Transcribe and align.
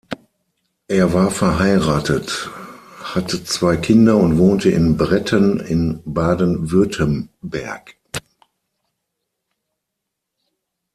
Er 0.87 1.13
war 1.13 1.29
verheiratet, 1.29 2.49
hatte 3.03 3.43
zwei 3.43 3.77
Kinder 3.77 4.17
und 4.17 4.39
wohnte 4.39 4.71
in 4.71 4.97
Bretten 4.97 5.59
in 5.59 6.01
Baden-Württemberg. 6.07 7.97